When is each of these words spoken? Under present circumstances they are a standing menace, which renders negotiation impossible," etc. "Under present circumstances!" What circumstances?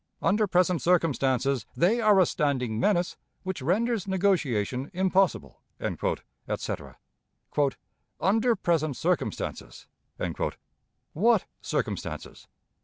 Under 0.19 0.47
present 0.47 0.81
circumstances 0.81 1.67
they 1.77 2.01
are 2.01 2.19
a 2.19 2.25
standing 2.25 2.79
menace, 2.79 3.17
which 3.43 3.61
renders 3.61 4.07
negotiation 4.07 4.89
impossible," 4.95 5.61
etc. 6.49 6.97
"Under 8.19 8.55
present 8.55 8.97
circumstances!" 8.97 9.85
What 11.13 11.45
circumstances? 11.61 12.47